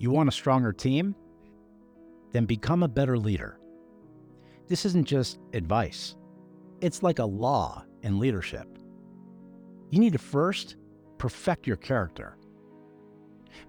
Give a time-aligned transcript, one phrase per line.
[0.00, 1.14] You want a stronger team?
[2.32, 3.60] Then become a better leader.
[4.66, 6.16] This isn't just advice,
[6.80, 8.66] it's like a law in leadership.
[9.90, 10.76] You need to first
[11.18, 12.38] perfect your character.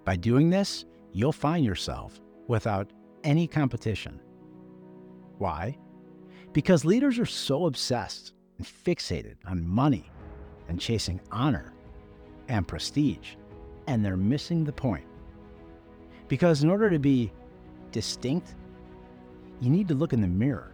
[0.06, 2.18] By doing this, you'll find yourself
[2.48, 2.90] without
[3.24, 4.18] any competition.
[5.36, 5.76] Why?
[6.54, 10.10] Because leaders are so obsessed and fixated on money
[10.68, 11.74] and chasing honor
[12.48, 13.34] and prestige,
[13.86, 15.04] and they're missing the point.
[16.28, 17.32] Because in order to be
[17.90, 18.54] distinct,
[19.60, 20.72] you need to look in the mirror.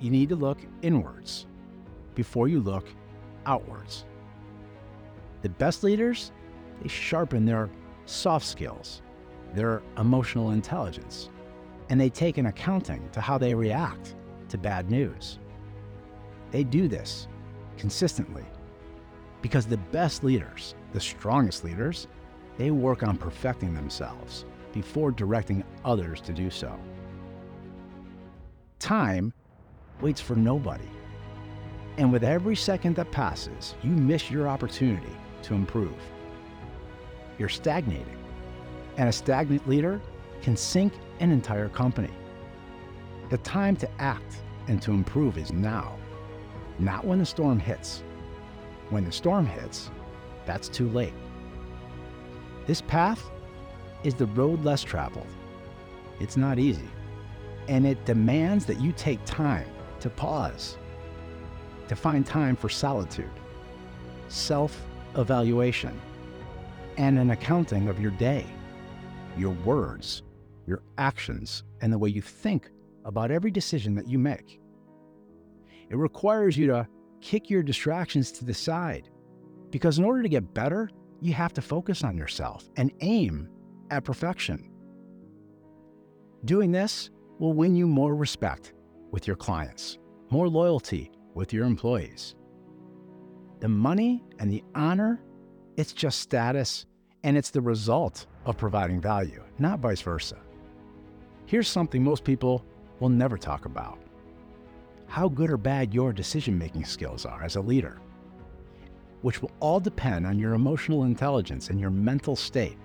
[0.00, 1.46] You need to look inwards
[2.14, 2.86] before you look
[3.46, 4.04] outwards.
[5.42, 6.32] The best leaders,
[6.82, 7.70] they sharpen their
[8.06, 9.02] soft skills,
[9.54, 11.30] their emotional intelligence,
[11.88, 14.16] and they take an accounting to how they react
[14.48, 15.38] to bad news.
[16.50, 17.28] They do this
[17.76, 18.44] consistently
[19.42, 22.06] because the best leaders, the strongest leaders,
[22.56, 26.78] they work on perfecting themselves before directing others to do so.
[28.80, 29.32] Time
[30.02, 30.88] waits for nobody.
[31.96, 35.96] And with every second that passes, you miss your opportunity to improve.
[37.38, 38.18] You're stagnating.
[38.96, 40.00] And a stagnant leader
[40.42, 42.12] can sink an entire company.
[43.30, 45.96] The time to act and to improve is now,
[46.78, 48.02] not when the storm hits.
[48.90, 49.90] When the storm hits,
[50.46, 51.14] that's too late.
[52.66, 53.30] This path
[54.04, 55.26] is the road less traveled.
[56.20, 56.88] It's not easy,
[57.68, 59.66] and it demands that you take time
[60.00, 60.76] to pause,
[61.88, 63.30] to find time for solitude,
[64.28, 64.80] self
[65.16, 66.00] evaluation,
[66.96, 68.46] and an accounting of your day,
[69.36, 70.22] your words,
[70.66, 72.70] your actions, and the way you think
[73.04, 74.60] about every decision that you make.
[75.90, 76.86] It requires you to
[77.20, 79.08] kick your distractions to the side
[79.70, 80.90] because in order to get better,
[81.20, 83.48] you have to focus on yourself and aim
[83.90, 84.70] at perfection.
[86.44, 88.72] Doing this will win you more respect
[89.10, 89.98] with your clients,
[90.30, 92.34] more loyalty with your employees.
[93.60, 95.22] The money and the honor,
[95.76, 96.86] it's just status
[97.22, 100.36] and it's the result of providing value, not vice versa.
[101.46, 102.64] Here's something most people
[103.00, 103.98] will never talk about
[105.06, 108.00] how good or bad your decision making skills are as a leader,
[109.22, 112.76] which will all depend on your emotional intelligence and your mental state.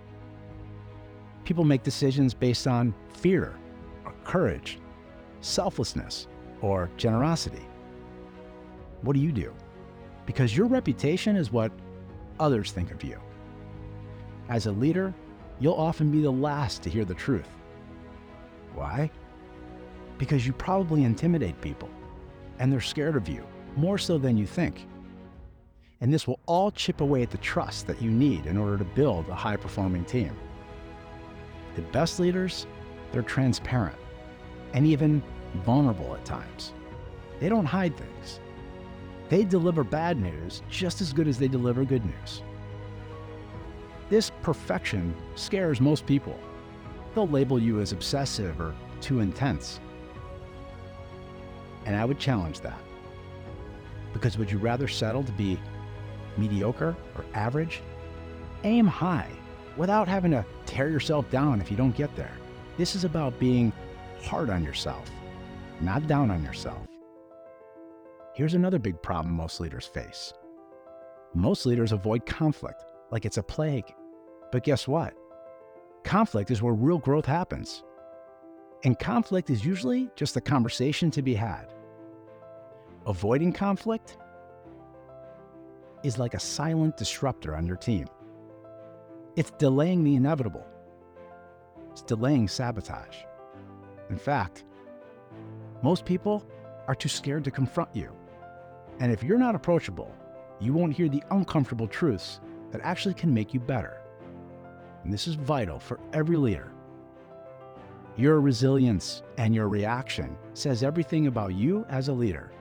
[1.50, 3.58] People make decisions based on fear
[4.06, 4.78] or courage,
[5.42, 6.28] selflessness
[6.62, 7.66] or generosity.
[9.02, 9.52] What do you do?
[10.28, 11.72] Because your reputation is what
[12.40, 13.20] others think of you.
[14.48, 15.12] As a leader,
[15.60, 17.50] you'll often be the last to hear the truth.
[18.76, 19.10] Why?
[20.20, 21.90] Because you probably intimidate people
[22.60, 23.44] and they're scared of you
[23.76, 24.86] more so than you think.
[26.00, 28.86] And this will all chip away at the trust that you need in order to
[28.86, 30.38] build a high performing team.
[31.80, 32.68] The best leaders,
[33.14, 33.96] they're transparent
[34.74, 35.24] and even
[35.64, 36.74] vulnerable at times.
[37.40, 38.42] They don't hide things.
[39.30, 42.44] They deliver bad news just as good as they deliver good news.
[44.10, 46.38] This perfection scares most people.
[47.16, 49.80] They'll label you as obsessive or too intense.
[51.86, 52.82] And I would challenge that.
[54.12, 55.58] Because would you rather settle to be
[56.36, 57.82] mediocre or average?
[58.66, 59.32] Aim high
[59.80, 62.34] without having to tear yourself down if you don't get there.
[62.78, 63.72] This is about being
[64.22, 65.10] hard on yourself,
[65.80, 66.86] not down on yourself.
[68.36, 70.34] Here's another big problem most leaders face
[71.34, 73.86] most leaders avoid conflict like it's a plague.
[74.52, 75.14] But guess what?
[76.04, 77.84] Conflict is where real growth happens.
[78.84, 81.68] And conflict is usually just a conversation to be had.
[83.06, 84.18] Avoiding conflict
[86.04, 88.08] is like a silent disruptor on your team.
[89.40, 90.68] It's delaying the inevitable.
[91.92, 93.16] It's delaying sabotage.
[94.10, 94.66] In fact,
[95.82, 96.46] most people
[96.90, 98.12] are too scared to confront you.
[99.00, 100.14] And if you're not approachable,
[100.60, 102.42] you won't hear the uncomfortable truths
[102.72, 104.02] that actually can make you better.
[105.06, 106.74] And this is vital for every leader.
[108.18, 112.52] Your resilience and your reaction says everything about you as a leader.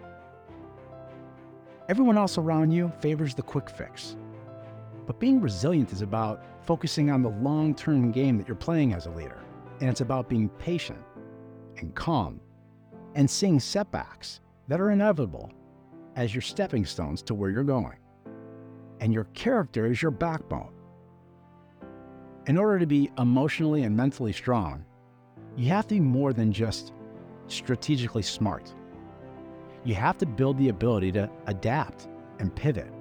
[1.89, 4.15] Everyone else around you favors the quick fix.
[5.09, 9.07] But being resilient is about focusing on the long term game that you're playing as
[9.07, 9.43] a leader.
[9.81, 10.99] And it's about being patient
[11.79, 12.41] and calm
[13.15, 15.51] and seeing setbacks that are inevitable
[16.15, 17.97] as your stepping stones to where you're going.
[19.01, 20.75] And your character is your backbone.
[22.47, 24.85] In order to be emotionally and mentally strong,
[25.57, 26.93] you have to be more than just
[27.47, 28.75] strategically smart.
[29.85, 32.09] You have to build the ability to adapt
[32.41, 32.93] and pivot.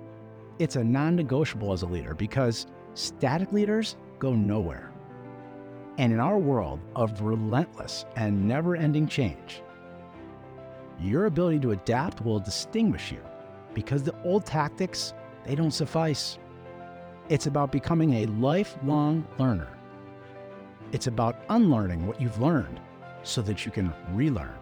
[0.59, 2.65] It's a non negotiable as a leader because
[2.95, 4.91] static leaders go nowhere.
[5.99, 9.61] And in our world of relentless and never ending change,
[10.99, 13.19] your ability to adapt will distinguish you
[13.75, 15.13] because the old tactics,
[15.45, 16.39] they don't suffice.
[17.29, 19.77] It's about becoming a lifelong learner.
[20.91, 22.79] It's about unlearning what you've learned
[23.21, 24.55] so that you can relearn.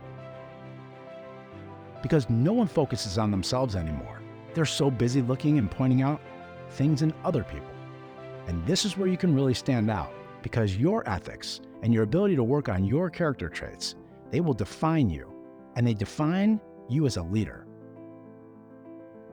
[2.02, 4.15] Because no one focuses on themselves anymore.
[4.56, 6.22] They're so busy looking and pointing out
[6.72, 7.70] things in other people.
[8.48, 12.36] And this is where you can really stand out because your ethics and your ability
[12.38, 13.96] to work on your character traits,
[14.32, 15.32] they will define you
[15.76, 16.60] and they define
[16.90, 17.68] you as a leader.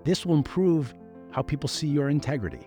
[0.04, 0.92] This will improve
[1.30, 2.66] how people see your integrity,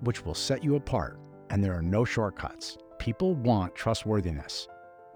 [0.00, 1.18] which will set you apart,
[1.48, 2.76] and there are no shortcuts.
[2.98, 4.68] People want trustworthiness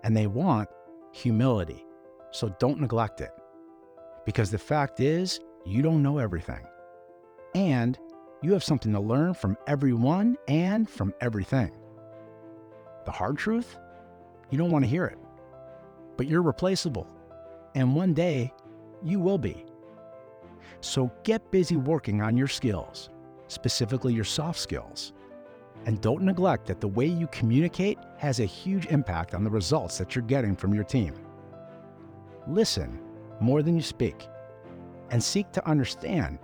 [0.05, 0.69] and they want
[1.13, 1.85] humility,
[2.31, 3.31] so don't neglect it.
[4.25, 6.67] Because the fact is, you don't know everything.
[7.55, 7.99] And
[8.43, 11.73] you have something to learn from everyone and from everything.
[13.05, 13.77] The hard truth?
[14.51, 15.19] You don't want to hear it.
[16.17, 17.07] But you're replaceable.
[17.75, 18.53] And one day,
[19.03, 19.65] you will be.
[20.81, 23.11] So get busy working on your skills,
[23.49, 25.13] specifically your soft skills.
[25.87, 29.99] And don't neglect that the way you communicate has a huge impact on the results
[29.99, 31.15] that you're getting from your team.
[32.47, 33.01] Listen
[33.41, 34.29] more than you speak
[35.11, 36.39] and seek to understand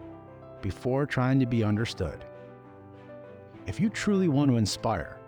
[0.61, 2.25] before trying to be understood.
[3.67, 5.19] If you truly want to inspire,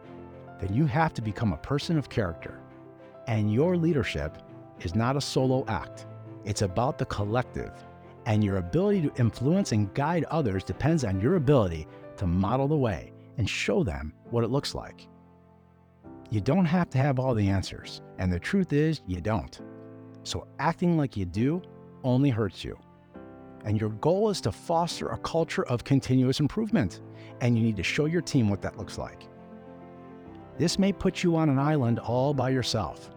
[0.60, 2.60] then you have to become a person of character.
[3.26, 4.38] And your leadership
[4.80, 6.06] is not a solo act,
[6.44, 7.72] it's about the collective.
[8.26, 11.86] And your ability to influence and guide others depends on your ability
[12.18, 15.08] to model the way and show them what it looks like.
[16.30, 19.58] You don't have to have all the answers, and the truth is, you don't.
[20.24, 21.62] So acting like you do
[22.04, 22.78] only hurts you.
[23.64, 27.00] And your goal is to foster a culture of continuous improvement,
[27.40, 29.28] and you need to show your team what that looks like.
[30.58, 33.10] This may put you on an island all by yourself,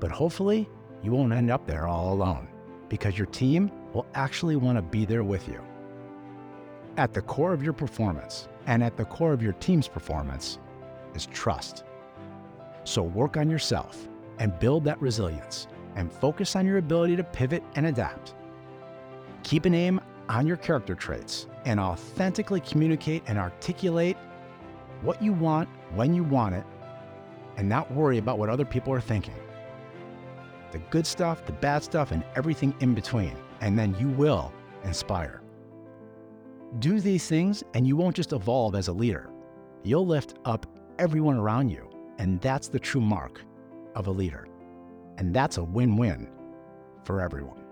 [0.00, 0.68] but hopefully
[1.02, 2.48] you won't end up there all alone
[2.88, 5.60] because your team will actually want to be there with you.
[6.96, 10.58] At the core of your performance and at the core of your team's performance
[11.14, 11.84] is trust.
[12.84, 14.08] So work on yourself
[14.38, 18.34] and build that resilience and focus on your ability to pivot and adapt.
[19.48, 19.98] Keep an aim
[20.28, 24.18] on your character traits and authentically communicate and articulate
[25.00, 26.64] what you want when you want it
[27.56, 29.32] and not worry about what other people are thinking.
[30.70, 33.34] The good stuff, the bad stuff, and everything in between.
[33.62, 34.52] And then you will
[34.84, 35.40] inspire.
[36.78, 39.30] Do these things, and you won't just evolve as a leader,
[39.82, 40.66] you'll lift up
[40.98, 41.88] everyone around you.
[42.18, 43.40] And that's the true mark
[43.94, 44.46] of a leader.
[45.16, 46.30] And that's a win win
[47.04, 47.67] for everyone.